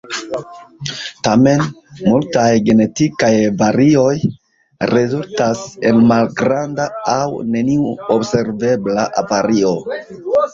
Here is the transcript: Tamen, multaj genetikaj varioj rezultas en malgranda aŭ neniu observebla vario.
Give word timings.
Tamen, 1.25 1.59
multaj 2.05 2.45
genetikaj 2.69 3.29
varioj 3.59 4.15
rezultas 4.93 5.61
en 5.91 6.01
malgranda 6.13 6.89
aŭ 7.19 7.27
neniu 7.53 7.93
observebla 8.17 9.07
vario. 9.35 9.77